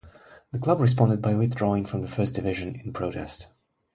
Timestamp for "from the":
1.85-2.07